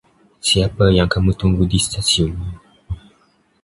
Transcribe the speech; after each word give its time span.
Siapa 0.47 0.85
yang 0.97 1.05
kamu 1.13 1.29
tunggu 1.39 1.61
di 1.71 1.77
stasiun? 1.85 2.33